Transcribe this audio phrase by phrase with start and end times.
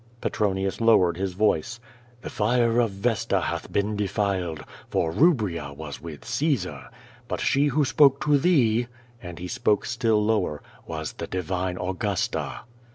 [0.19, 1.79] Petronius lowered his voice.
[2.23, 6.89] "The fire of Vesta hath been defiled, for Ttubria was with Caesar.
[7.29, 8.87] lUit she who s])oke to thee,"
[9.21, 12.61] and he 8]K)kc still lower, "was the divine Augusta.'